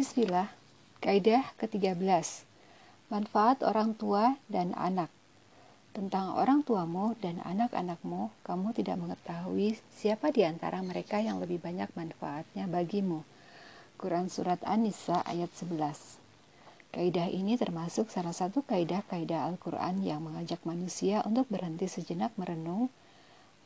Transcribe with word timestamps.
Bismillah, 0.00 0.48
kaidah 1.04 1.44
ke-13. 1.60 2.00
Manfaat 3.12 3.60
orang 3.60 3.92
tua 3.92 4.40
dan 4.48 4.72
anak. 4.72 5.12
Tentang 5.92 6.40
orang 6.40 6.64
tuamu 6.64 7.12
dan 7.20 7.36
anak-anakmu, 7.44 8.32
kamu 8.40 8.72
tidak 8.72 8.96
mengetahui 8.96 9.76
siapa 9.92 10.32
di 10.32 10.48
antara 10.48 10.80
mereka 10.80 11.20
yang 11.20 11.36
lebih 11.36 11.60
banyak 11.60 11.92
manfaatnya 11.92 12.64
bagimu. 12.64 13.28
Quran 14.00 14.32
Surat 14.32 14.64
An-Nisa 14.64 15.20
ayat 15.20 15.52
11 15.52 15.76
Kaidah 16.96 17.28
ini 17.28 17.60
termasuk 17.60 18.08
salah 18.08 18.32
satu 18.32 18.64
kaidah-kaidah 18.64 19.52
Al-Quran 19.52 20.00
yang 20.00 20.24
mengajak 20.24 20.64
manusia 20.64 21.20
untuk 21.28 21.44
berhenti 21.52 21.92
sejenak 21.92 22.32
merenung, 22.40 22.88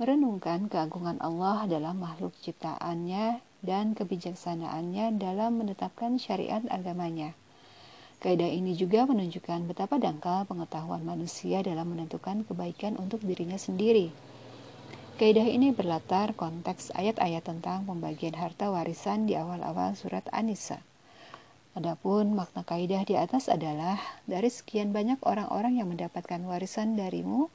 merenungkan 0.02 0.66
keagungan 0.66 1.22
Allah 1.22 1.70
dalam 1.70 2.02
makhluk 2.02 2.34
ciptaannya 2.42 3.53
dan 3.64 3.96
kebijaksanaannya 3.96 5.16
dalam 5.16 5.58
menetapkan 5.58 6.20
syariat 6.20 6.60
agamanya. 6.68 7.32
Kaidah 8.20 8.48
ini 8.48 8.72
juga 8.72 9.04
menunjukkan 9.04 9.68
betapa 9.68 10.00
dangkal 10.00 10.48
pengetahuan 10.48 11.04
manusia 11.04 11.60
dalam 11.60 11.92
menentukan 11.92 12.44
kebaikan 12.44 12.96
untuk 13.00 13.20
dirinya 13.24 13.56
sendiri. 13.56 14.12
Kaidah 15.14 15.46
ini 15.46 15.70
berlatar 15.70 16.34
konteks 16.34 16.90
ayat-ayat 16.96 17.46
tentang 17.46 17.86
pembagian 17.86 18.34
harta 18.34 18.72
warisan 18.72 19.30
di 19.30 19.38
awal-awal 19.38 19.94
surat 19.94 20.26
An-Nisa. 20.32 20.82
Adapun 21.74 22.38
makna 22.38 22.62
kaidah 22.62 23.02
di 23.02 23.18
atas 23.18 23.50
adalah 23.50 23.98
dari 24.30 24.46
sekian 24.46 24.94
banyak 24.94 25.18
orang-orang 25.26 25.78
yang 25.78 25.90
mendapatkan 25.90 26.38
warisan 26.46 26.94
darimu, 26.94 27.50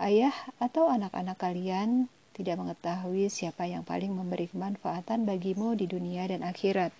ayah 0.00 0.36
atau 0.60 0.88
anak-anak 0.88 1.40
kalian 1.40 2.12
tidak 2.34 2.58
mengetahui 2.58 3.30
siapa 3.30 3.64
yang 3.70 3.86
paling 3.86 4.10
memberi 4.10 4.50
kemanfaatan 4.50 5.22
bagimu 5.22 5.78
di 5.78 5.86
dunia 5.86 6.26
dan 6.26 6.42
akhirat. 6.42 6.90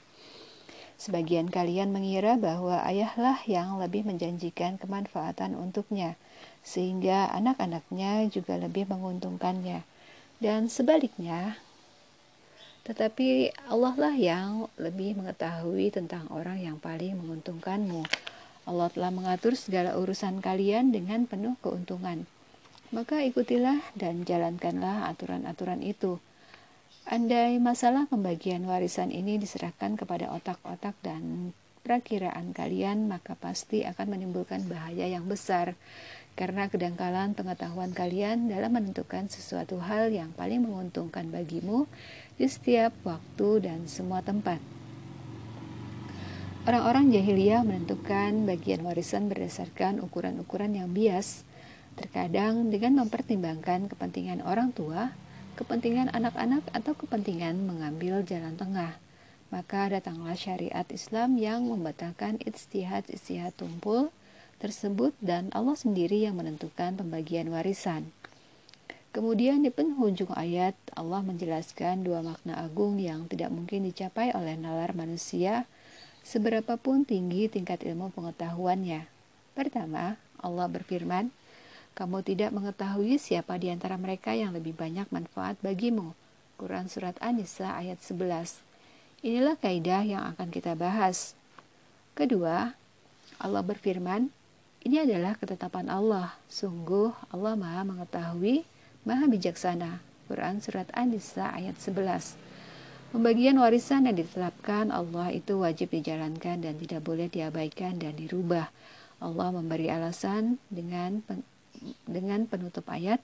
Sebagian 0.95 1.51
kalian 1.51 1.91
mengira 1.91 2.39
bahwa 2.39 2.79
ayahlah 2.87 3.43
yang 3.51 3.83
lebih 3.83 4.07
menjanjikan 4.07 4.79
kemanfaatan 4.79 5.59
untuknya, 5.59 6.15
sehingga 6.63 7.35
anak-anaknya 7.35 8.31
juga 8.31 8.55
lebih 8.57 8.87
menguntungkannya. 8.87 9.83
Dan 10.39 10.71
sebaliknya, 10.71 11.59
tetapi 12.87 13.51
Allah 13.67 13.97
lah 13.99 14.15
yang 14.15 14.71
lebih 14.79 15.19
mengetahui 15.19 15.91
tentang 15.91 16.31
orang 16.31 16.63
yang 16.63 16.77
paling 16.79 17.19
menguntungkanmu. 17.19 18.07
Allah 18.65 18.89
telah 18.93 19.13
mengatur 19.13 19.57
segala 19.57 19.97
urusan 19.97 20.41
kalian 20.41 20.93
dengan 20.93 21.25
penuh 21.25 21.57
keuntungan. 21.61 22.25
Maka 22.93 23.25
ikutilah 23.25 23.81
dan 23.97 24.27
jalankanlah 24.27 25.09
aturan-aturan 25.09 25.81
itu. 25.81 26.21
Andai 27.05 27.61
masalah 27.61 28.09
pembagian 28.09 28.65
warisan 28.65 29.13
ini 29.13 29.37
diserahkan 29.37 29.97
kepada 29.97 30.33
otak-otak 30.33 30.97
dan 31.05 31.53
perakiraan 31.85 32.57
kalian, 32.57 33.13
maka 33.13 33.37
pasti 33.37 33.85
akan 33.85 34.17
menimbulkan 34.17 34.65
bahaya 34.65 35.05
yang 35.05 35.29
besar. 35.29 35.77
Karena 36.35 36.67
kedangkalan 36.67 37.37
pengetahuan 37.37 37.95
kalian 37.95 38.51
dalam 38.51 38.75
menentukan 38.75 39.31
sesuatu 39.31 39.79
hal 39.79 40.11
yang 40.11 40.35
paling 40.35 40.65
menguntungkan 40.65 41.31
bagimu 41.31 41.87
di 42.41 42.49
setiap 42.49 42.91
waktu 43.07 43.69
dan 43.69 43.87
semua 43.87 44.25
tempat. 44.25 44.59
Orang-orang 46.65 47.13
jahiliyah 47.13 47.61
menentukan 47.61 48.49
bagian 48.49 48.81
warisan 48.83 49.29
berdasarkan 49.29 50.01
ukuran-ukuran 50.01 50.73
yang 50.73 50.91
bias, 50.97 51.45
terkadang 51.95 52.71
dengan 52.71 53.03
mempertimbangkan 53.03 53.91
kepentingan 53.91 54.43
orang 54.43 54.71
tua 54.71 55.15
kepentingan 55.55 56.11
anak-anak 56.11 56.67
atau 56.75 56.99
kepentingan 56.99 57.63
mengambil 57.63 58.27
jalan 58.27 58.59
tengah. 58.59 58.99
Maka 59.55 59.87
datanglah 59.87 60.35
syariat 60.35 60.83
Islam 60.91 61.39
yang 61.39 61.71
membatalkan 61.71 62.43
istihad-istihad 62.43 63.55
tumpul 63.55 64.11
tersebut 64.59 65.15
dan 65.23 65.55
Allah 65.55 65.79
sendiri 65.79 66.27
yang 66.27 66.35
menentukan 66.35 66.99
pembagian 66.99 67.55
warisan. 67.55 68.11
Kemudian 69.15 69.63
di 69.63 69.71
penghujung 69.71 70.35
ayat 70.35 70.75
Allah 70.99 71.23
menjelaskan 71.23 72.03
dua 72.03 72.19
makna 72.27 72.59
agung 72.59 72.99
yang 72.99 73.31
tidak 73.31 73.55
mungkin 73.55 73.87
dicapai 73.87 74.35
oleh 74.35 74.59
nalar 74.59 74.91
manusia 74.91 75.71
seberapapun 76.27 77.07
tinggi 77.07 77.47
tingkat 77.47 77.87
ilmu 77.87 78.11
pengetahuannya. 78.11 79.07
Pertama, 79.55 80.19
Allah 80.43 80.67
berfirman, 80.67 81.31
kamu 81.95 82.27
tidak 82.27 82.51
mengetahui 82.51 83.23
siapa 83.23 83.55
di 83.55 83.71
antara 83.71 83.95
mereka 83.95 84.35
yang 84.35 84.51
lebih 84.51 84.75
banyak 84.75 85.07
manfaat 85.15 85.55
bagimu. 85.63 86.15
Quran 86.59 86.91
Surat 86.91 87.15
An-Nisa 87.23 87.71
ayat 87.71 88.03
11 88.03 88.63
Inilah 89.23 89.55
kaidah 89.57 90.03
yang 90.03 90.23
akan 90.35 90.51
kita 90.51 90.75
bahas. 90.75 91.39
Kedua, 92.19 92.75
Allah 93.39 93.63
berfirman, 93.63 94.29
ini 94.85 95.01
adalah 95.01 95.39
ketetapan 95.39 95.89
Allah. 95.89 96.37
Sungguh 96.51 97.15
Allah 97.33 97.57
maha 97.57 97.87
mengetahui, 97.87 98.67
maha 99.07 99.25
bijaksana. 99.31 100.03
Quran 100.27 100.61
Surat 100.61 100.91
An-Nisa 100.93 101.55
ayat 101.55 101.79
11 101.79 102.37
Pembagian 103.15 103.63
warisan 103.63 104.11
yang 104.11 104.19
ditetapkan 104.19 104.91
Allah 104.91 105.31
itu 105.31 105.63
wajib 105.63 105.95
dijalankan 105.95 106.59
dan 106.59 106.75
tidak 106.75 107.07
boleh 107.07 107.31
diabaikan 107.31 107.95
dan 108.03 108.19
dirubah. 108.19 108.67
Allah 109.23 109.49
memberi 109.55 109.87
alasan 109.87 110.59
dengan 110.67 111.23
dengan 112.09 112.49
penutup 112.49 112.89
ayat, 112.89 113.21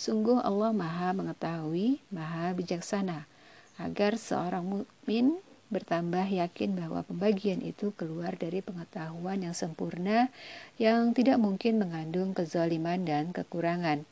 Sungguh 0.00 0.40
Allah 0.40 0.72
Maha 0.72 1.12
Mengetahui, 1.12 2.00
Maha 2.08 2.56
Bijaksana, 2.56 3.28
agar 3.76 4.16
seorang 4.16 4.64
mukmin 4.64 5.36
bertambah 5.68 6.24
yakin 6.24 6.72
bahwa 6.72 7.04
pembagian 7.04 7.60
itu 7.60 7.92
keluar 7.94 8.32
dari 8.34 8.64
pengetahuan 8.64 9.44
yang 9.44 9.52
sempurna 9.52 10.32
yang 10.80 11.12
tidak 11.12 11.36
mungkin 11.36 11.76
mengandung 11.76 12.32
kezaliman 12.32 13.04
dan 13.04 13.36
kekurangan. 13.36 14.08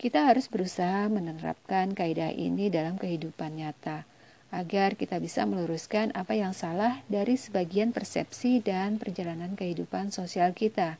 Kita 0.00 0.26
harus 0.26 0.48
berusaha 0.48 1.12
menerapkan 1.12 1.92
kaidah 1.92 2.32
ini 2.32 2.72
dalam 2.72 2.96
kehidupan 2.96 3.60
nyata 3.60 4.08
agar 4.48 4.96
kita 4.96 5.20
bisa 5.20 5.44
meluruskan 5.44 6.08
apa 6.16 6.32
yang 6.32 6.56
salah 6.56 7.04
dari 7.04 7.36
sebagian 7.36 7.92
persepsi 7.92 8.64
dan 8.64 8.96
perjalanan 8.96 9.52
kehidupan 9.54 10.08
sosial 10.08 10.56
kita. 10.56 10.96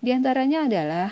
Di 0.00 0.10
antaranya 0.14 0.64
adalah 0.66 1.10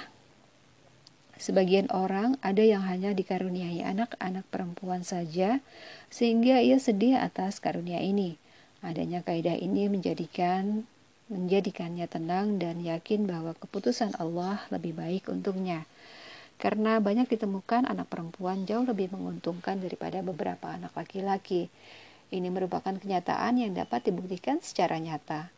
sebagian 1.39 1.91
orang 1.91 2.39
ada 2.43 2.63
yang 2.63 2.87
hanya 2.87 3.11
dikaruniai 3.15 3.83
anak-anak 3.83 4.47
perempuan 4.49 5.03
saja 5.03 5.59
sehingga 6.09 6.63
ia 6.63 6.79
sedih 6.79 7.19
atas 7.19 7.59
karunia 7.59 7.99
ini. 7.99 8.39
Adanya 8.83 9.23
kaidah 9.23 9.55
ini 9.55 9.87
menjadikan 9.87 10.87
menjadikannya 11.33 12.05
tenang 12.11 12.61
dan 12.61 12.85
yakin 12.85 13.25
bahwa 13.25 13.57
keputusan 13.57 14.13
Allah 14.21 14.61
lebih 14.69 14.93
baik 14.93 15.33
untuknya. 15.33 15.89
Karena 16.61 17.03
banyak 17.03 17.27
ditemukan 17.27 17.89
anak 17.89 18.07
perempuan 18.07 18.69
jauh 18.69 18.87
lebih 18.87 19.11
menguntungkan 19.11 19.83
daripada 19.83 20.23
beberapa 20.23 20.71
anak 20.71 20.95
laki-laki. 20.95 21.73
Ini 22.31 22.49
merupakan 22.49 22.95
kenyataan 22.95 23.59
yang 23.59 23.73
dapat 23.75 24.07
dibuktikan 24.07 24.63
secara 24.63 24.97
nyata. 25.03 25.51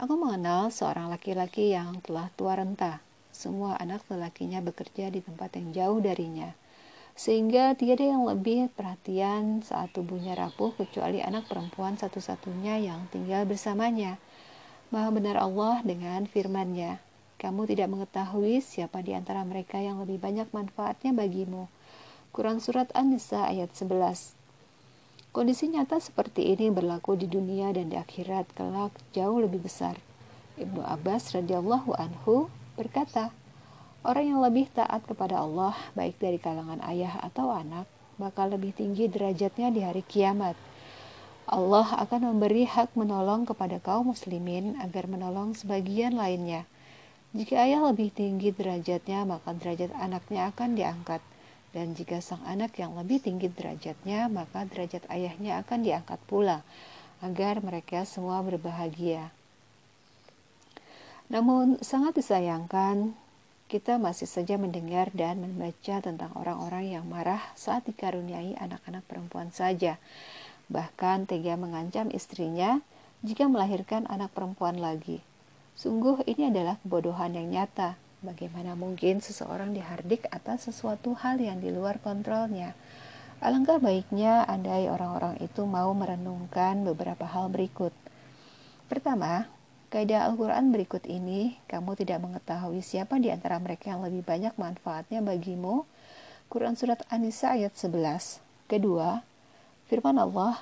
Aku 0.00 0.16
mengenal 0.16 0.72
seorang 0.72 1.12
laki-laki 1.12 1.76
yang 1.76 2.00
telah 2.00 2.32
tua 2.32 2.56
renta. 2.56 3.04
Semua 3.36 3.76
anak 3.76 4.00
lelakinya 4.08 4.64
bekerja 4.64 5.12
di 5.12 5.20
tempat 5.20 5.60
yang 5.60 5.76
jauh 5.76 6.00
darinya. 6.00 6.56
Sehingga 7.12 7.76
tiada 7.76 8.08
yang 8.08 8.24
lebih 8.24 8.72
perhatian 8.72 9.60
saat 9.60 9.92
tubuhnya 9.92 10.32
rapuh 10.40 10.72
kecuali 10.72 11.20
anak 11.20 11.52
perempuan 11.52 12.00
satu-satunya 12.00 12.80
yang 12.80 13.12
tinggal 13.12 13.44
bersamanya. 13.44 14.16
Maha 14.88 15.12
benar 15.12 15.36
Allah 15.36 15.84
dengan 15.84 16.24
firman-Nya, 16.24 16.96
kamu 17.36 17.68
tidak 17.68 17.92
mengetahui 17.92 18.64
siapa 18.64 19.04
di 19.04 19.12
antara 19.12 19.44
mereka 19.44 19.84
yang 19.84 20.00
lebih 20.00 20.16
banyak 20.16 20.48
manfaatnya 20.48 21.12
bagimu. 21.12 21.68
Quran 22.32 22.56
Surat 22.56 22.88
An-Nisa 22.96 23.52
ayat 23.52 23.76
11 23.76 24.39
Kondisi 25.30 25.70
nyata 25.70 26.02
seperti 26.02 26.50
ini 26.50 26.74
berlaku 26.74 27.14
di 27.14 27.30
dunia 27.30 27.70
dan 27.70 27.86
di 27.86 27.94
akhirat 27.94 28.50
kelak 28.50 28.90
jauh 29.14 29.38
lebih 29.38 29.62
besar. 29.62 29.94
Ibnu 30.58 30.82
Abbas 30.82 31.30
radhiyallahu 31.30 31.94
anhu 31.94 32.50
berkata, 32.74 33.30
orang 34.02 34.26
yang 34.26 34.40
lebih 34.42 34.66
taat 34.74 35.06
kepada 35.06 35.38
Allah 35.38 35.78
baik 35.94 36.18
dari 36.18 36.42
kalangan 36.42 36.82
ayah 36.82 37.22
atau 37.22 37.54
anak 37.54 37.86
bakal 38.18 38.50
lebih 38.50 38.74
tinggi 38.74 39.06
derajatnya 39.06 39.70
di 39.70 39.86
hari 39.86 40.02
kiamat. 40.02 40.58
Allah 41.46 41.86
akan 42.02 42.34
memberi 42.34 42.66
hak 42.66 42.98
menolong 42.98 43.46
kepada 43.46 43.78
kaum 43.78 44.10
muslimin 44.10 44.82
agar 44.82 45.06
menolong 45.06 45.54
sebagian 45.54 46.18
lainnya. 46.18 46.66
Jika 47.38 47.70
ayah 47.70 47.86
lebih 47.86 48.10
tinggi 48.10 48.50
derajatnya, 48.50 49.22
maka 49.22 49.54
derajat 49.54 49.94
anaknya 49.94 50.50
akan 50.50 50.74
diangkat. 50.74 51.22
Dan 51.70 51.94
jika 51.94 52.18
sang 52.18 52.42
anak 52.42 52.74
yang 52.82 52.98
lebih 52.98 53.22
tinggi 53.22 53.46
derajatnya, 53.46 54.26
maka 54.26 54.66
derajat 54.66 55.06
ayahnya 55.06 55.62
akan 55.62 55.86
diangkat 55.86 56.18
pula, 56.26 56.66
agar 57.22 57.62
mereka 57.62 58.02
semua 58.02 58.42
berbahagia. 58.42 59.30
Namun, 61.30 61.78
sangat 61.78 62.18
disayangkan, 62.18 63.14
kita 63.70 64.02
masih 64.02 64.26
saja 64.26 64.58
mendengar 64.58 65.14
dan 65.14 65.38
membaca 65.38 66.02
tentang 66.02 66.34
orang-orang 66.34 66.90
yang 66.90 67.06
marah 67.06 67.38
saat 67.54 67.86
dikaruniai 67.86 68.58
anak-anak 68.58 69.06
perempuan 69.06 69.54
saja, 69.54 69.94
bahkan 70.66 71.22
tega 71.22 71.54
mengancam 71.54 72.10
istrinya 72.10 72.82
jika 73.22 73.46
melahirkan 73.46 74.10
anak 74.10 74.34
perempuan 74.34 74.82
lagi. 74.82 75.22
Sungguh 75.78 76.26
ini 76.26 76.50
adalah 76.50 76.82
kebodohan 76.82 77.38
yang 77.38 77.46
nyata. 77.46 77.94
Bagaimana 78.20 78.76
mungkin 78.76 79.24
seseorang 79.24 79.72
dihardik 79.72 80.28
atas 80.28 80.68
sesuatu 80.68 81.16
hal 81.16 81.40
yang 81.40 81.60
di 81.64 81.72
luar 81.72 81.96
kontrolnya? 82.04 82.76
Alangkah 83.40 83.80
baiknya 83.80 84.44
andai 84.44 84.92
orang-orang 84.92 85.40
itu 85.40 85.64
mau 85.64 85.88
merenungkan 85.96 86.84
beberapa 86.84 87.24
hal 87.24 87.48
berikut. 87.48 87.96
Pertama, 88.92 89.48
kaidah 89.88 90.28
Al-Quran 90.28 90.68
berikut 90.68 91.08
ini, 91.08 91.56
kamu 91.64 91.96
tidak 91.96 92.20
mengetahui 92.20 92.84
siapa 92.84 93.16
di 93.16 93.32
antara 93.32 93.56
mereka 93.56 93.96
yang 93.96 94.04
lebih 94.04 94.20
banyak 94.20 94.52
manfaatnya 94.60 95.24
bagimu. 95.24 95.88
Quran 96.52 96.76
Surat 96.76 97.00
An-Nisa 97.08 97.56
ayat 97.56 97.72
11. 97.72 98.44
Kedua, 98.68 99.24
firman 99.88 100.20
Allah, 100.20 100.60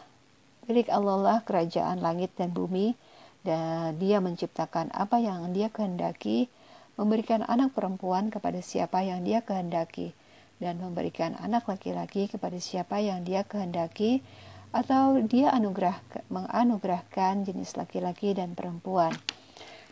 Milik 0.69 0.93
Allah 0.93 1.17
lah 1.17 1.39
kerajaan 1.49 2.05
langit 2.05 2.29
dan 2.37 2.53
bumi, 2.53 2.93
dan 3.41 3.97
dia 3.97 4.21
menciptakan 4.21 4.93
apa 4.93 5.17
yang 5.17 5.49
dia 5.57 5.73
kehendaki, 5.73 6.53
memberikan 6.99 7.47
anak 7.47 7.79
perempuan 7.79 8.29
kepada 8.29 8.59
siapa 8.59 9.07
yang 9.07 9.23
dia 9.23 9.39
kehendaki, 9.47 10.11
dan 10.59 10.83
memberikan 10.83 11.39
anak 11.39 11.71
laki-laki 11.71 12.27
kepada 12.27 12.59
siapa 12.59 12.99
yang 12.99 13.23
dia 13.23 13.47
kehendaki, 13.47 14.27
atau 14.75 15.17
dia 15.23 15.55
anugerah 15.55 15.95
menganugerahkan 16.29 17.47
jenis 17.47 17.79
laki-laki 17.79 18.35
dan 18.35 18.59
perempuan, 18.59 19.15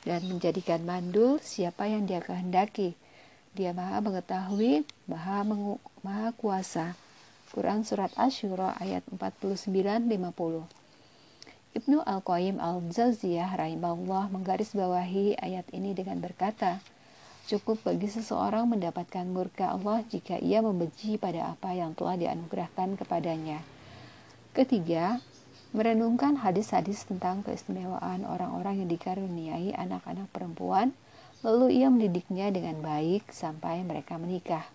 dan 0.02 0.26
menjadikan 0.26 0.82
mandul 0.82 1.38
siapa 1.38 1.86
yang 1.86 2.10
dia 2.10 2.18
kehendaki. 2.18 2.98
Dia 3.56 3.72
maha 3.72 4.02
mengetahui, 4.04 4.84
maha, 5.08 5.40
mengu, 5.46 5.80
maha 6.04 6.34
kuasa. 6.36 6.92
Quran 7.54 7.86
Surat 7.88 8.12
Ashura 8.20 8.76
ayat 8.76 9.06
49-50 9.08 10.68
Ibnu 11.72 12.04
Al-Qayyim 12.04 12.60
Al-Zawziyah 12.60 13.52
rahimahullah 13.52 14.28
menggarisbawahi 14.28 15.40
ayat 15.40 15.64
ini 15.72 15.96
dengan 15.96 16.20
berkata, 16.20 16.84
Cukup 17.46 17.78
bagi 17.86 18.10
seseorang 18.10 18.66
mendapatkan 18.66 19.22
murka 19.22 19.70
Allah 19.70 20.02
jika 20.10 20.34
ia 20.42 20.58
membenci 20.58 21.14
pada 21.14 21.54
apa 21.54 21.70
yang 21.70 21.94
telah 21.94 22.18
dianugerahkan 22.18 22.98
kepadanya. 22.98 23.62
Ketiga, 24.50 25.22
merenungkan 25.70 26.42
hadis-hadis 26.42 27.06
tentang 27.06 27.46
keistimewaan 27.46 28.26
orang-orang 28.26 28.82
yang 28.82 28.90
dikaruniai 28.90 29.78
anak-anak 29.78 30.26
perempuan, 30.34 30.90
lalu 31.46 31.78
ia 31.78 31.86
mendidiknya 31.86 32.50
dengan 32.50 32.82
baik 32.82 33.30
sampai 33.30 33.86
mereka 33.86 34.18
menikah. 34.18 34.66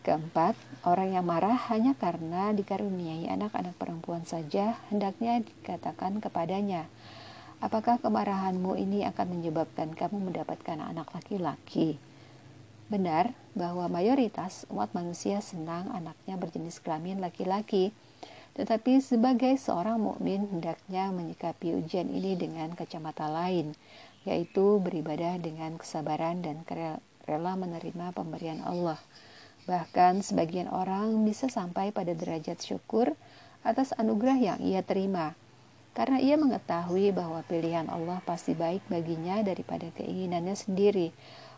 Keempat, 0.00 0.56
orang 0.88 1.20
yang 1.20 1.28
marah 1.28 1.60
hanya 1.68 1.92
karena 1.92 2.56
dikaruniai 2.56 3.28
anak-anak 3.28 3.76
perempuan 3.76 4.24
saja, 4.24 4.80
hendaknya 4.88 5.44
dikatakan 5.44 6.24
kepadanya, 6.24 6.88
apakah 7.60 8.00
kemarahanmu 8.00 8.76
ini 8.80 9.04
akan 9.04 9.36
menyebabkan 9.36 9.92
kamu 9.92 10.32
mendapatkan 10.32 10.80
anak 10.80 11.12
laki-laki? 11.12 12.00
Benar 12.90 13.36
bahwa 13.54 13.86
mayoritas 13.86 14.66
umat 14.66 14.90
manusia 14.96 15.38
senang 15.38 15.92
anaknya 15.94 16.34
berjenis 16.34 16.82
kelamin 16.82 17.22
laki-laki, 17.22 17.94
tetapi 18.58 18.98
sebagai 18.98 19.54
seorang 19.60 20.02
mukmin 20.02 20.48
hendaknya 20.50 21.14
menyikapi 21.14 21.78
ujian 21.78 22.10
ini 22.10 22.34
dengan 22.34 22.74
kacamata 22.74 23.30
lain, 23.30 23.78
yaitu 24.26 24.82
beribadah 24.82 25.38
dengan 25.38 25.78
kesabaran 25.78 26.42
dan 26.42 26.66
rela 27.28 27.54
menerima 27.54 28.10
pemberian 28.10 28.58
Allah. 28.66 28.98
Bahkan 29.70 30.26
sebagian 30.26 30.66
orang 30.66 31.14
bisa 31.22 31.46
sampai 31.46 31.94
pada 31.94 32.10
derajat 32.10 32.58
syukur 32.58 33.14
atas 33.62 33.94
anugerah 33.94 34.38
yang 34.40 34.58
ia 34.58 34.82
terima, 34.82 35.38
karena 35.90 36.22
ia 36.22 36.38
mengetahui 36.38 37.10
bahwa 37.10 37.42
pilihan 37.50 37.90
Allah 37.90 38.22
pasti 38.22 38.54
baik 38.54 38.86
baginya 38.86 39.42
daripada 39.42 39.90
keinginannya 39.98 40.54
sendiri. 40.54 41.10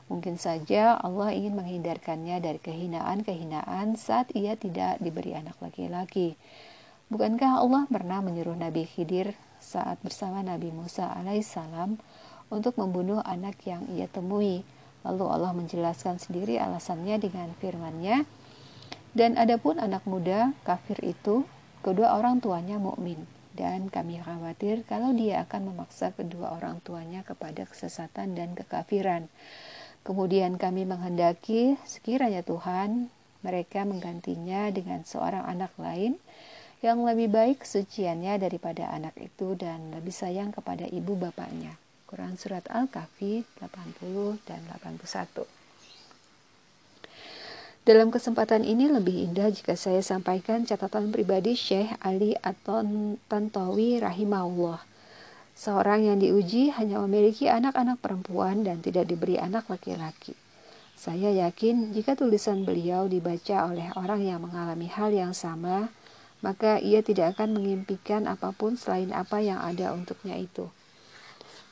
Mungkin 0.08 0.40
saja 0.40 0.96
Allah 0.98 1.32
ingin 1.36 1.56
menghindarkannya 1.56 2.40
dari 2.40 2.60
kehinaan-kehinaan 2.60 3.96
saat 3.96 4.32
ia 4.32 4.56
tidak 4.56 5.00
diberi 5.00 5.36
anak 5.36 5.56
laki-laki. 5.60 6.36
Bukankah 7.12 7.60
Allah 7.60 7.84
pernah 7.92 8.24
menyuruh 8.24 8.56
Nabi 8.56 8.88
Khidir 8.88 9.36
saat 9.60 10.00
bersama 10.00 10.40
Nabi 10.40 10.72
Musa 10.72 11.12
alaihissalam 11.12 12.00
untuk 12.48 12.76
membunuh 12.80 13.20
anak 13.24 13.60
yang 13.68 13.84
ia 13.92 14.08
temui? 14.08 14.64
Lalu 15.04 15.24
Allah 15.28 15.52
menjelaskan 15.52 16.16
sendiri 16.16 16.56
alasannya 16.56 17.20
dengan 17.20 17.52
firman-Nya, 17.60 18.24
"Dan 19.12 19.36
adapun 19.36 19.76
anak 19.76 20.08
muda 20.08 20.56
kafir 20.64 20.96
itu, 21.04 21.44
kedua 21.84 22.16
orang 22.16 22.40
tuanya 22.40 22.80
mukmin, 22.80 23.28
dan 23.52 23.92
kami 23.92 24.20
khawatir 24.20 24.84
kalau 24.88 25.12
dia 25.12 25.44
akan 25.44 25.72
memaksa 25.72 26.12
kedua 26.12 26.56
orang 26.56 26.80
tuanya 26.84 27.24
kepada 27.24 27.68
kesesatan 27.68 28.34
dan 28.36 28.56
kekafiran. 28.56 29.28
Kemudian 30.02 30.58
kami 30.58 30.82
menghendaki 30.82 31.78
sekiranya 31.86 32.42
Tuhan 32.42 33.12
mereka 33.46 33.86
menggantinya 33.86 34.70
dengan 34.74 35.06
seorang 35.06 35.46
anak 35.46 35.70
lain 35.78 36.18
yang 36.82 37.06
lebih 37.06 37.30
baik 37.30 37.62
kesuciannya 37.62 38.42
daripada 38.42 38.90
anak 38.90 39.14
itu 39.22 39.54
dan 39.54 39.94
lebih 39.94 40.10
sayang 40.10 40.50
kepada 40.50 40.82
ibu 40.90 41.14
bapaknya. 41.14 41.78
Quran 42.10 42.34
Surat 42.34 42.66
Al-Kahfi 42.68 43.46
80 43.62 44.42
dan 44.44 44.60
81. 44.68 45.61
Dalam 47.82 48.14
kesempatan 48.14 48.62
ini 48.62 48.86
lebih 48.86 49.26
indah 49.26 49.50
jika 49.50 49.74
saya 49.74 50.06
sampaikan 50.06 50.62
catatan 50.62 51.10
pribadi 51.10 51.58
Syekh 51.58 51.90
Ali 51.98 52.30
Aton 52.38 53.18
Tantowi 53.26 53.98
rahimahullah. 53.98 54.78
Seorang 55.58 56.06
yang 56.06 56.22
diuji 56.22 56.70
hanya 56.78 57.02
memiliki 57.02 57.50
anak-anak 57.50 57.98
perempuan 57.98 58.62
dan 58.62 58.78
tidak 58.86 59.10
diberi 59.10 59.34
anak 59.34 59.66
laki-laki. 59.66 60.38
Saya 60.94 61.34
yakin 61.34 61.90
jika 61.90 62.14
tulisan 62.14 62.62
beliau 62.62 63.10
dibaca 63.10 63.66
oleh 63.66 63.90
orang 63.98 64.30
yang 64.30 64.46
mengalami 64.46 64.86
hal 64.86 65.10
yang 65.10 65.34
sama, 65.34 65.90
maka 66.38 66.78
ia 66.78 67.02
tidak 67.02 67.34
akan 67.34 67.58
mengimpikan 67.58 68.30
apa 68.30 68.54
pun 68.54 68.78
selain 68.78 69.10
apa 69.10 69.42
yang 69.42 69.58
ada 69.58 69.90
untuknya 69.90 70.38
itu. 70.38 70.70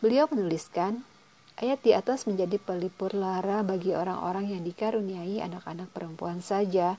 Beliau 0.02 0.26
menuliskan, 0.26 1.06
ayat 1.60 1.84
di 1.84 1.92
atas 1.92 2.24
menjadi 2.24 2.56
pelipur 2.56 3.12
lara 3.12 3.60
bagi 3.60 3.92
orang-orang 3.92 4.56
yang 4.56 4.62
dikaruniai 4.64 5.44
anak-anak 5.44 5.92
perempuan 5.92 6.40
saja, 6.40 6.96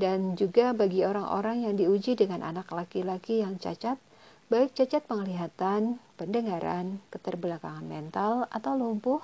dan 0.00 0.34
juga 0.34 0.72
bagi 0.72 1.04
orang-orang 1.04 1.68
yang 1.68 1.74
diuji 1.76 2.16
dengan 2.16 2.40
anak 2.40 2.72
laki-laki 2.72 3.44
yang 3.44 3.60
cacat, 3.60 4.00
baik 4.48 4.72
cacat 4.72 5.04
penglihatan, 5.04 6.00
pendengaran, 6.16 7.04
keterbelakangan 7.12 7.84
mental, 7.84 8.48
atau 8.48 8.72
lumpuh. 8.80 9.20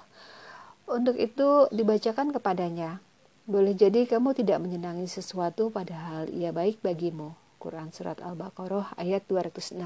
Untuk 0.84 1.16
itu 1.16 1.64
dibacakan 1.72 2.28
kepadanya, 2.36 3.00
boleh 3.48 3.72
jadi 3.72 4.04
kamu 4.04 4.36
tidak 4.36 4.60
menyenangi 4.60 5.08
sesuatu 5.08 5.72
padahal 5.72 6.28
ia 6.28 6.52
baik 6.52 6.84
bagimu. 6.84 7.32
Quran 7.56 7.88
Surat 7.88 8.20
Al-Baqarah 8.20 9.00
ayat 9.00 9.24
216. 9.24 9.80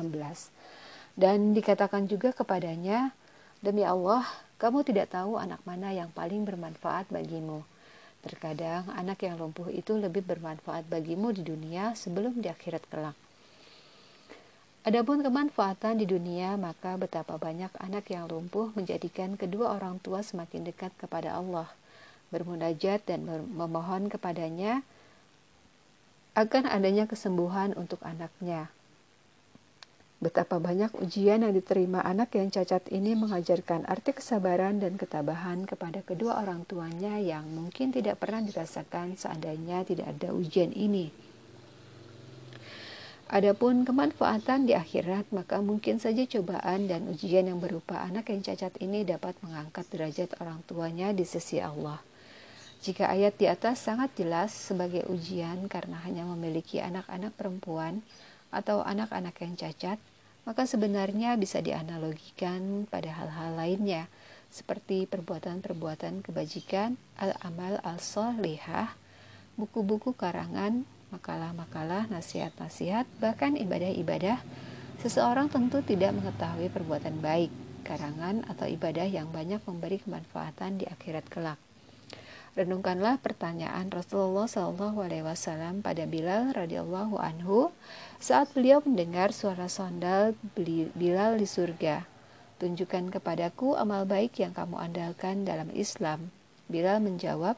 Dan 1.15 1.55
dikatakan 1.55 2.11
juga 2.11 2.35
kepadanya, 2.35 3.15
Demi 3.59 3.83
Allah, 3.83 4.23
kamu 4.63 4.87
tidak 4.87 5.11
tahu 5.11 5.35
anak 5.35 5.59
mana 5.67 5.91
yang 5.91 6.15
paling 6.15 6.47
bermanfaat 6.47 7.11
bagimu. 7.11 7.67
Terkadang 8.23 8.87
anak 8.95 9.23
yang 9.27 9.35
lumpuh 9.35 9.67
itu 9.71 9.99
lebih 9.99 10.23
bermanfaat 10.23 10.87
bagimu 10.87 11.35
di 11.35 11.43
dunia 11.43 11.95
sebelum 11.99 12.39
di 12.39 12.47
akhirat 12.47 12.87
kelak. 12.87 13.19
Adapun 14.87 15.27
kemanfaatan 15.27 15.99
di 15.99 16.07
dunia, 16.07 16.55
maka 16.55 16.95
betapa 16.95 17.35
banyak 17.35 17.75
anak 17.83 18.07
yang 18.15 18.31
lumpuh 18.31 18.71
menjadikan 18.79 19.35
kedua 19.35 19.75
orang 19.75 19.99
tua 19.99 20.23
semakin 20.23 20.63
dekat 20.63 20.95
kepada 20.95 21.35
Allah, 21.35 21.67
bermunajat 22.31 23.11
dan 23.11 23.27
memohon 23.27 24.07
kepadanya 24.07 24.87
akan 26.39 26.71
adanya 26.71 27.11
kesembuhan 27.11 27.75
untuk 27.75 27.99
anaknya. 28.07 28.71
Betapa 30.19 30.59
banyak 30.59 30.99
ujian 30.99 31.47
yang 31.47 31.55
diterima 31.55 32.03
anak 32.03 32.35
yang 32.35 32.51
cacat 32.51 32.91
ini 32.91 33.15
mengajarkan 33.15 33.87
arti 33.87 34.19
kesabaran 34.19 34.83
dan 34.83 34.99
ketabahan 34.99 35.63
kepada 35.63 36.03
kedua 36.03 36.43
orang 36.43 36.67
tuanya 36.67 37.23
yang 37.23 37.47
mungkin 37.47 37.95
tidak 37.95 38.19
pernah 38.19 38.43
dirasakan 38.43 39.15
seandainya 39.15 39.87
tidak 39.87 40.11
ada 40.19 40.35
ujian 40.35 40.75
ini. 40.75 41.15
Adapun 43.31 43.87
kemanfaatan 43.87 44.67
di 44.67 44.75
akhirat, 44.75 45.31
maka 45.31 45.63
mungkin 45.63 46.03
saja 46.03 46.27
cobaan 46.27 46.91
dan 46.91 47.07
ujian 47.13 47.47
yang 47.47 47.63
berupa 47.63 48.03
anak 48.03 48.35
yang 48.35 48.43
cacat 48.43 48.75
ini 48.83 49.07
dapat 49.07 49.39
mengangkat 49.45 49.87
derajat 49.87 50.35
orang 50.43 50.65
tuanya 50.67 51.15
di 51.15 51.23
sisi 51.29 51.63
Allah. 51.63 52.03
Jika 52.83 53.07
ayat 53.07 53.39
di 53.39 53.47
atas 53.47 53.87
sangat 53.87 54.17
jelas 54.19 54.51
sebagai 54.51 55.07
ujian 55.13 55.71
karena 55.71 56.01
hanya 56.03 56.27
memiliki 56.27 56.83
anak-anak 56.83 57.37
perempuan, 57.39 58.01
atau 58.49 58.81
anak-anak 58.85 59.37
yang 59.45 59.55
cacat, 59.57 59.99
maka 60.49 60.65
sebenarnya 60.65 61.37
bisa 61.37 61.61
dianalogikan 61.61 62.89
pada 62.89 63.13
hal-hal 63.13 63.57
lainnya, 63.57 64.09
seperti 64.49 65.05
perbuatan-perbuatan 65.05 66.25
kebajikan, 66.25 66.97
al-amal 67.21 67.81
al-solihah, 67.85 68.97
buku-buku 69.61 70.17
karangan, 70.17 70.89
makalah-makalah, 71.13 72.09
nasihat-nasihat, 72.09 73.05
bahkan 73.21 73.61
ibadah-ibadah, 73.61 74.41
Seseorang 74.99 75.47
tentu 75.47 75.79
tidak 75.87 76.11
mengetahui 76.11 76.75
perbuatan 76.75 77.23
baik, 77.23 77.55
karangan 77.87 78.43
atau 78.51 78.67
ibadah 78.67 79.07
yang 79.07 79.31
banyak 79.31 79.63
memberi 79.63 80.03
kemanfaatan 80.03 80.83
di 80.83 80.91
akhirat 80.91 81.23
kelak. 81.31 81.68
Renungkanlah 82.59 83.23
pertanyaan 83.23 83.87
Rasulullah 83.87 84.51
Wasallam 85.23 85.79
pada 85.79 86.03
Bilal 86.11 86.51
radhiyallahu 86.51 87.15
anhu 87.15 87.71
saat 88.19 88.51
beliau 88.51 88.83
mendengar 88.83 89.31
suara 89.31 89.71
sondal 89.71 90.35
Bilal 90.99 91.39
di 91.39 91.47
surga. 91.47 92.03
Tunjukkan 92.59 93.15
kepadaku 93.15 93.79
amal 93.79 94.11
baik 94.11 94.43
yang 94.43 94.51
kamu 94.51 94.75
andalkan 94.75 95.47
dalam 95.47 95.71
Islam. 95.71 96.35
Bilal 96.67 96.99
menjawab, 96.99 97.55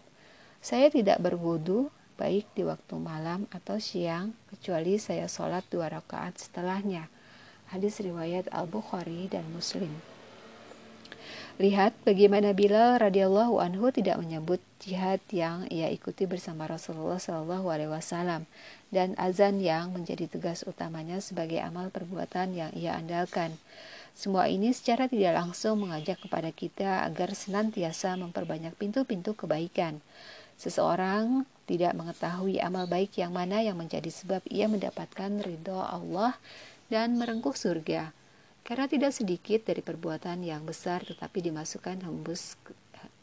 saya 0.61 0.93
tidak 0.93 1.25
berwudu 1.25 1.89
baik 2.21 2.45
di 2.53 2.69
waktu 2.69 3.01
malam 3.01 3.49
atau 3.57 3.81
siang 3.81 4.37
kecuali 4.53 5.01
saya 5.01 5.25
sholat 5.33 5.65
dua 5.73 5.89
rakaat 5.89 6.37
setelahnya. 6.37 7.09
Hadis 7.73 8.05
riwayat 8.05 8.53
Al-Bukhari 8.53 9.33
dan 9.33 9.49
Muslim. 9.49 10.20
Lihat 11.61 11.93
bagaimana 12.09 12.57
Bilal 12.57 12.97
radhiyallahu 12.97 13.61
anhu 13.61 13.93
tidak 13.93 14.17
menyebut 14.17 14.65
jihad 14.81 15.21
yang 15.29 15.69
ia 15.69 15.93
ikuti 15.93 16.25
bersama 16.25 16.65
Rasulullah 16.65 17.21
Shallallahu 17.21 17.69
alaihi 17.69 17.93
wasallam 17.93 18.49
dan 18.89 19.13
azan 19.21 19.61
yang 19.61 19.93
menjadi 19.93 20.25
tugas 20.25 20.65
utamanya 20.65 21.21
sebagai 21.21 21.61
amal 21.61 21.93
perbuatan 21.93 22.57
yang 22.57 22.73
ia 22.73 22.97
andalkan. 22.97 23.61
Semua 24.17 24.49
ini 24.49 24.73
secara 24.73 25.05
tidak 25.05 25.37
langsung 25.37 25.85
mengajak 25.85 26.25
kepada 26.25 26.49
kita 26.49 27.05
agar 27.05 27.37
senantiasa 27.37 28.17
memperbanyak 28.17 28.73
pintu-pintu 28.81 29.37
kebaikan. 29.37 30.01
Seseorang 30.57 31.45
tidak 31.69 31.93
mengetahui 31.93 32.57
amal 32.65 32.89
baik 32.89 33.21
yang 33.21 33.37
mana 33.37 33.61
yang 33.61 33.77
menjadi 33.77 34.09
sebab 34.09 34.41
ia 34.49 34.65
mendapatkan 34.65 35.29
ridho 35.45 35.77
Allah 35.77 36.41
dan 36.89 37.21
merengkuh 37.21 37.53
surga. 37.53 38.17
Karena 38.63 38.87
tidak 38.87 39.13
sedikit 39.17 39.67
dari 39.67 39.83
perbuatan 39.83 40.45
yang 40.47 40.63
besar 40.63 41.03
tetapi 41.03 41.51
dimasukkan 41.51 42.07
hembus 42.07 42.55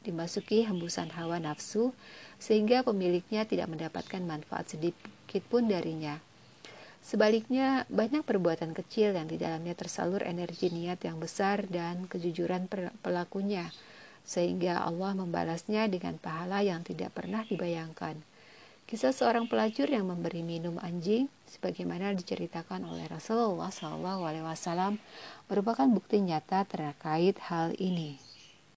dimasuki 0.08 0.64
hembusan 0.64 1.12
hawa 1.12 1.36
nafsu 1.36 1.92
sehingga 2.40 2.80
pemiliknya 2.88 3.44
tidak 3.44 3.68
mendapatkan 3.68 4.24
manfaat 4.24 4.72
sedikit 4.72 5.44
pun 5.52 5.68
darinya. 5.68 6.24
Sebaliknya, 7.08 7.88
banyak 7.88 8.28
perbuatan 8.28 8.76
kecil 8.76 9.16
yang 9.16 9.32
di 9.32 9.40
dalamnya 9.40 9.76
tersalur 9.80 10.28
energi 10.28 10.68
niat 10.68 11.00
yang 11.08 11.24
besar 11.24 11.64
dan 11.72 12.04
kejujuran 12.04 12.68
pelakunya, 13.00 13.72
sehingga 14.28 14.84
Allah 14.84 15.16
membalasnya 15.16 15.88
dengan 15.88 16.20
pahala 16.20 16.68
yang 16.68 16.84
tidak 16.84 17.16
pernah 17.16 17.48
dibayangkan. 17.48 18.20
Kisah 18.88 19.12
seorang 19.12 19.52
pelacur 19.52 19.92
yang 19.92 20.08
memberi 20.08 20.48
minum 20.48 20.80
anjing, 20.80 21.28
sebagaimana 21.44 22.16
diceritakan 22.16 22.88
oleh 22.88 23.04
Rasulullah 23.12 23.68
SAW, 23.68 24.96
merupakan 25.52 25.88
bukti 25.92 26.24
nyata 26.24 26.64
terkait 26.64 27.36
hal 27.52 27.76
ini. 27.84 28.16